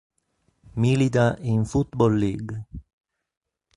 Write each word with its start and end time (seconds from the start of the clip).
Milita 0.77 1.37
in 1.43 1.63
Football 1.63 2.13
League. 2.15 2.65